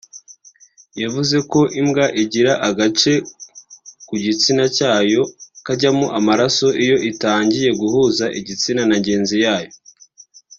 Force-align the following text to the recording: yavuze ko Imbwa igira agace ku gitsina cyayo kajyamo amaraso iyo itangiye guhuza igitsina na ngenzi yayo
yavuze 1.01 1.37
ko 1.51 1.59
Imbwa 1.81 2.05
igira 2.21 2.53
agace 2.69 3.11
ku 4.07 4.13
gitsina 4.23 4.63
cyayo 4.77 5.21
kajyamo 5.65 6.07
amaraso 6.19 6.67
iyo 6.83 6.97
itangiye 7.11 7.69
guhuza 7.79 8.25
igitsina 8.39 8.81
na 8.89 8.95
ngenzi 9.01 9.37
yayo 9.45 9.71